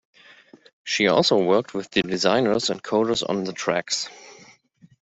She 0.83 1.05
also 1.07 1.37
worked 1.37 1.75
with 1.75 1.91
the 1.91 2.01
designers 2.01 2.71
and 2.71 2.81
coders 2.81 3.21
on 3.29 3.43
the 3.43 3.53
tracks. 3.53 4.09